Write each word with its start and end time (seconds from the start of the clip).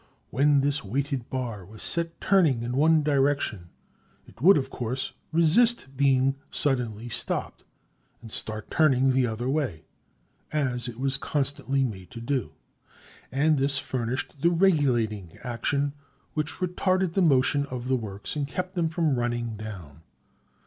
When 0.31 0.61
this 0.61 0.83
weighted 0.83 1.29
bar 1.29 1.63
was 1.63 1.83
set 1.83 2.19
turning 2.19 2.63
in 2.63 2.71
one 2.71 3.03
direction, 3.03 3.69
it 4.25 4.41
would, 4.41 4.57
of 4.57 4.71
course, 4.71 5.13
resist 5.31 5.95
being 5.95 6.37
suddenly 6.49 7.07
stopped 7.07 7.63
and 8.19 8.31
started 8.31 8.71
turning 8.71 9.11
the 9.11 9.27
other 9.27 9.47
way, 9.47 9.85
as 10.51 10.87
it 10.87 10.99
was 10.99 11.17
constantly 11.17 11.83
made 11.83 12.09
to 12.09 12.19
do. 12.19 12.53
And 13.31 13.59
this 13.59 13.77
furnished 13.77 14.41
the 14.41 14.49
regulating 14.49 15.37
action 15.43 15.93
which 16.33 16.55
retarded 16.55 17.13
the 17.13 17.21
motion 17.21 17.67
of 17.67 17.87
the 17.87 17.95
works 17.95 18.35
and 18.35 18.47
kept 18.47 18.73
them 18.73 18.89
from 18.89 19.19
running 19.19 19.55
down. 19.55 20.01